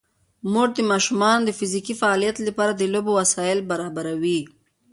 مور 0.51 0.69
د 0.77 0.79
ماشومانو 0.91 1.45
د 1.45 1.51
فزیکي 1.59 1.93
فعالیت 2.01 2.37
لپاره 2.47 2.71
د 2.75 2.81
لوبو 2.93 3.11
وسایل 3.19 3.59
برابروي. 3.71 4.41